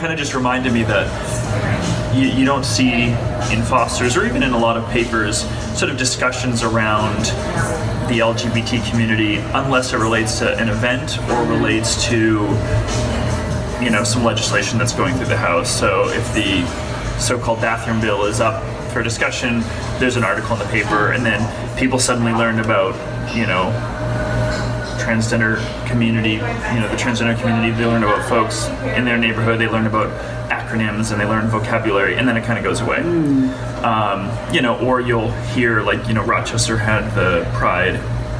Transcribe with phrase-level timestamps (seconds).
[0.00, 3.10] kind of just reminded me that you, you don't see
[3.52, 5.40] in Foster's or even in a lot of papers
[5.78, 7.26] sort of discussions around
[8.08, 12.44] the LGBT community unless it relates to an event or relates to
[13.84, 15.70] you know some legislation that's going through the House.
[15.70, 16.66] So if the
[17.20, 18.62] so-called bathroom bill is up
[18.92, 19.60] for discussion,
[19.98, 22.94] there's an article in the paper, and then people suddenly learn about
[23.36, 23.68] you know
[25.10, 25.58] transgender
[25.88, 26.38] community, you
[26.80, 30.08] know, the transgender community, they learn about folks in their neighborhood, they learn about
[30.50, 32.98] acronyms and they learn vocabulary, and then it kind of goes away.
[33.82, 37.98] Um, you know, or you'll hear, like, you know, Rochester had the Pride,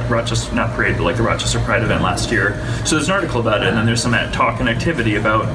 [0.09, 2.55] Rochester, not parade, but like the Rochester Pride event last year.
[2.85, 5.45] So there's an article about it, and then there's some talk and activity about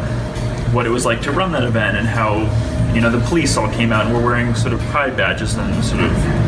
[0.75, 2.41] what it was like to run that event and how,
[2.93, 5.83] you know, the police all came out and were wearing sort of pride badges and
[5.83, 6.46] sort of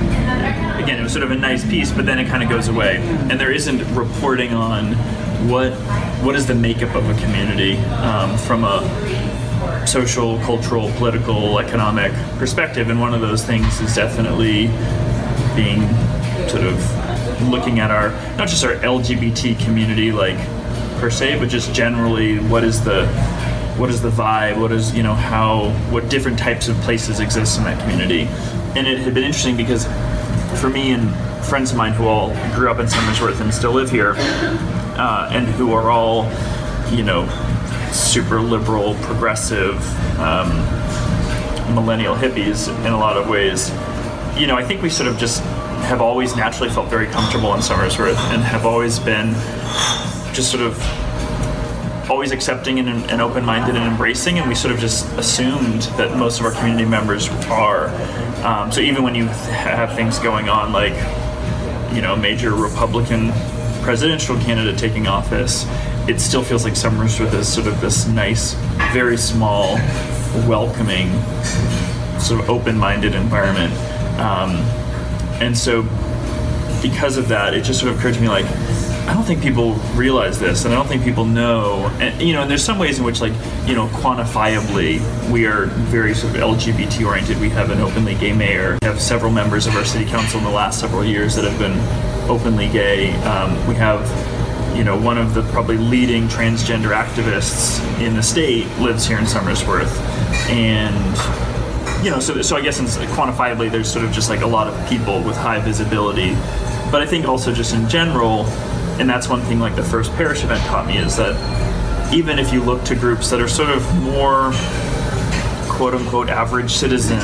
[0.79, 2.97] again, it was sort of a nice piece, but then it kind of goes away,
[3.31, 4.93] and there isn't reporting on
[5.49, 5.73] what
[6.23, 12.91] what is the makeup of a community um, from a social, cultural, political, economic perspective,
[12.91, 14.67] and one of those things is definitely
[15.55, 15.81] being
[16.49, 20.39] sort of looking at our not just our LGBT community like
[21.01, 23.07] per se, but just generally what is the
[23.77, 27.59] what is the vibe, what is you know how what different types of places exist
[27.59, 28.23] in that community,
[28.77, 29.87] and it had been interesting because
[30.59, 31.15] for me and
[31.45, 35.47] friends of mine who all grew up in Somersworth and still live here, uh, and
[35.47, 36.25] who are all,
[36.91, 37.27] you know,
[37.93, 39.79] super liberal, progressive,
[40.19, 40.49] um,
[41.75, 43.71] millennial hippies in a lot of ways.
[44.37, 45.43] You know, I think we sort of just
[45.87, 49.33] have always naturally felt very comfortable in Somersworth and have always been
[50.35, 50.77] just sort of
[52.11, 56.41] always accepting and, and open-minded and embracing and we sort of just assumed that most
[56.41, 57.89] of our community members are.
[58.45, 60.95] Um, so even when you have things going on like
[61.95, 63.33] you know major republican
[63.83, 65.65] presidential candidate taking office
[66.09, 68.55] it still feels like Somersworth is sort of this nice
[68.93, 69.77] very small
[70.47, 71.11] welcoming
[72.19, 73.73] sort of open-minded environment.
[74.19, 74.57] Um,
[75.41, 75.83] and so
[76.83, 78.47] because of that it just sort of occurred to me like
[79.29, 81.87] think people realize this, and I don't think people know.
[82.01, 83.35] And you know, and there's some ways in which, like,
[83.67, 85.01] you know, quantifiably,
[85.31, 87.39] we are very sort of LGBT oriented.
[87.39, 88.79] We have an openly gay mayor.
[88.81, 91.59] We have several members of our city council in the last several years that have
[91.59, 91.79] been
[92.31, 93.13] openly gay.
[93.25, 94.01] Um, we have,
[94.75, 99.27] you know, one of the probably leading transgender activists in the state lives here in
[99.27, 99.95] Somersworth,
[100.49, 104.69] and you know, so so I guess quantifiably, there's sort of just like a lot
[104.69, 106.35] of people with high visibility.
[106.91, 108.47] But I think also just in general,
[108.99, 111.35] and that's one thing like the first parish event taught me is that
[112.13, 114.51] even if you look to groups that are sort of more
[115.69, 117.21] quote unquote average citizen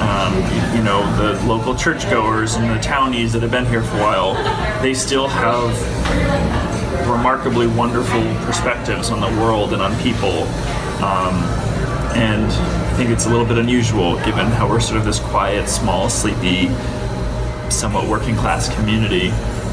[0.00, 0.34] um,
[0.76, 4.82] you know the local churchgoers and the townies that have been here for a while
[4.82, 5.70] they still have
[7.08, 10.42] remarkably wonderful perspectives on the world and on people
[11.02, 11.34] um,
[12.14, 12.50] and
[12.92, 16.10] I think it's a little bit unusual given how we're sort of this quiet, small,
[16.10, 16.68] sleepy,
[17.70, 19.30] somewhat working class community.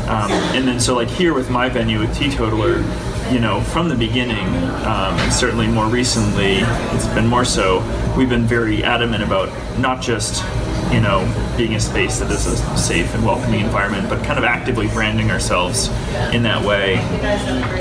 [0.09, 2.83] Um, and then so like here with my venue with Teatotaller,
[3.31, 6.57] you know, from the beginning, um, and certainly more recently,
[6.95, 7.83] it's been more so.
[8.17, 10.43] We've been very adamant about not just
[10.91, 14.45] you know being a space that is a safe and welcoming environment, but kind of
[14.45, 15.89] actively branding ourselves
[16.33, 16.97] in that way.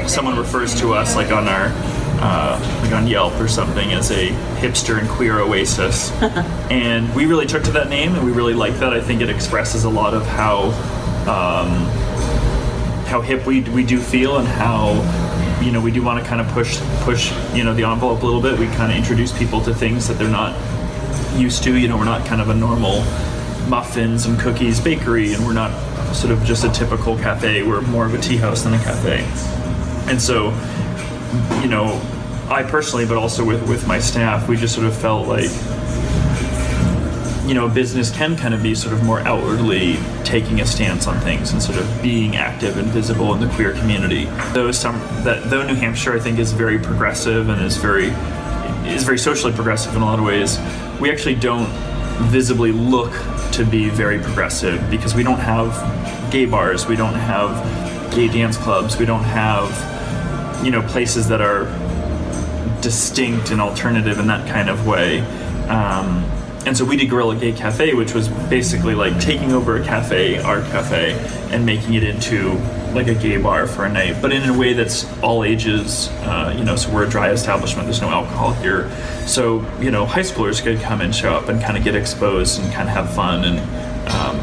[0.06, 1.72] Someone refers to us like on our
[2.20, 4.28] uh, like on Yelp or something as a
[4.60, 6.10] hipster and queer oasis.
[6.70, 8.92] and we really took to that name and we really like that.
[8.92, 10.72] I think it expresses a lot of how
[11.28, 11.86] um,
[13.08, 14.92] how hip we, we do feel and how
[15.62, 18.26] you know we do want to kind of push push you know the envelope a
[18.26, 18.58] little bit.
[18.58, 20.54] We kind of introduce people to things that they're not
[21.36, 21.76] used to.
[21.76, 23.00] You know, we're not kind of a normal
[23.68, 25.72] muffins and cookies bakery, and we're not
[26.14, 27.62] sort of just a typical cafe.
[27.62, 29.24] We're more of a tea house than a cafe.
[30.10, 30.50] And so,
[31.62, 32.00] you know,
[32.48, 35.50] I personally, but also with with my staff, we just sort of felt like
[37.48, 41.18] you know, business can kind of be sort of more outwardly taking a stance on
[41.20, 44.26] things and sort of being active and visible in the queer community.
[44.52, 48.08] Though some that though New Hampshire I think is very progressive and is very
[48.86, 50.58] is very socially progressive in a lot of ways,
[51.00, 51.68] we actually don't
[52.28, 53.12] visibly look
[53.52, 58.58] to be very progressive because we don't have gay bars, we don't have gay dance
[58.58, 59.72] clubs, we don't have
[60.62, 61.64] you know places that are
[62.82, 65.20] distinct and alternative in that kind of way.
[65.68, 66.30] Um,
[66.66, 70.38] and so we did Gorilla Gay Cafe, which was basically like taking over a cafe,
[70.38, 71.12] art cafe,
[71.50, 72.58] and making it into
[72.92, 76.08] like a gay bar for a night, but in a way that's all ages.
[76.22, 77.86] Uh, you know, so we're a dry establishment.
[77.86, 78.90] There's no alcohol here,
[79.26, 82.60] so you know, high schoolers could come and show up and kind of get exposed
[82.60, 83.58] and kind of have fun and
[84.08, 84.36] um,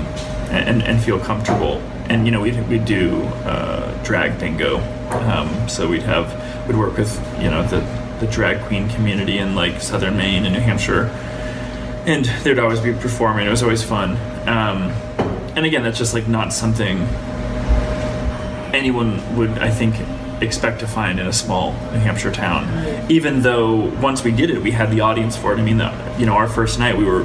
[0.51, 1.81] and, and feel comfortable.
[2.09, 4.79] And you know, we we do uh, drag bingo,
[5.09, 7.81] um, so we'd have we'd work with you know the
[8.19, 11.09] the drag queen community in like southern Maine and New Hampshire,
[12.05, 13.47] and they'd always be performing.
[13.47, 14.11] It was always fun.
[14.47, 14.91] Um,
[15.55, 16.99] and again, that's just like not something
[18.73, 19.95] anyone would, I think,
[20.41, 23.09] expect to find in a small New Hampshire town.
[23.09, 25.59] Even though once we did it, we had the audience for it.
[25.59, 27.21] I mean, the, you know, our first night we were,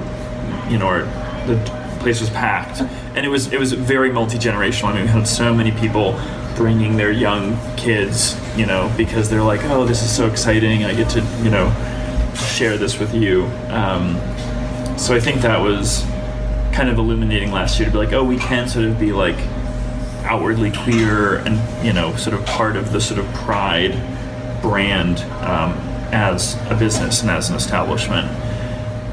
[0.71, 1.03] you know, our,
[1.47, 1.59] the
[2.01, 4.89] place was packed, and it was it was very multi generational.
[4.89, 6.19] I mean, we had so many people
[6.57, 10.85] bringing their young kids, you know, because they're like, oh, this is so exciting.
[10.85, 11.69] I get to, you know,
[12.35, 13.45] share this with you.
[13.69, 14.17] Um,
[15.01, 16.05] so I think that was
[16.73, 19.37] kind of illuminating last year to be like, oh, we can sort of be like
[20.25, 23.93] outwardly queer and you know sort of part of the sort of pride
[24.63, 25.73] brand um,
[26.13, 28.29] as a business and as an establishment.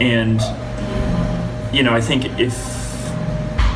[0.01, 0.41] And
[1.73, 2.53] you know i think if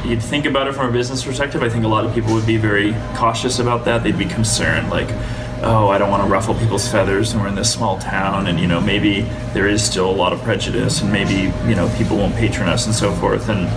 [0.06, 2.48] you'd think about it from a business perspective i think a lot of people would
[2.48, 4.04] be very cautious about that.
[4.04, 5.10] They'd be concerned like
[5.64, 8.60] oh i don't want to ruffle people's feathers and we're in this small town and
[8.60, 9.22] you know maybe
[9.54, 12.86] there is still a lot of prejudice and maybe you know people won't patron us
[12.86, 13.50] and so forth.
[13.50, 13.70] And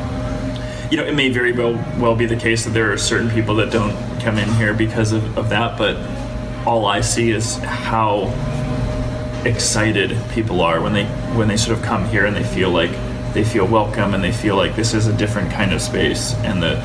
[0.90, 3.54] you know, it may very well well be the case that there are certain people
[3.56, 5.96] that don't come in here because of, of that, but
[6.66, 8.32] all I see is how
[9.44, 11.04] excited people are when they
[11.37, 12.90] when they sort of come here and they feel like
[13.34, 16.62] they feel welcome and they feel like this is a different kind of space and
[16.62, 16.76] the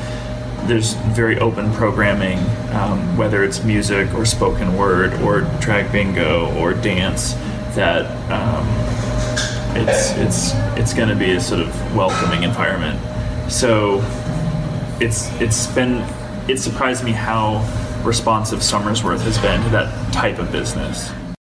[0.66, 2.38] there's very open programming,
[2.70, 7.34] um, whether it's music or spoken word or drag bingo or dance,
[7.74, 8.66] that um,
[9.76, 12.98] it's it's it's going to be a sort of welcoming environment.
[13.50, 14.00] So
[15.00, 16.04] it's it's been
[16.48, 17.64] it surprised me how
[18.04, 21.10] responsive Somersworth has been to that type of business.